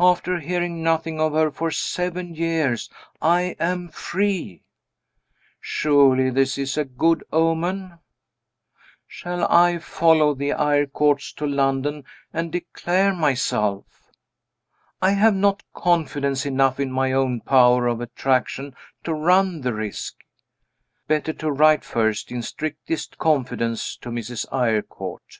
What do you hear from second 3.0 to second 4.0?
I am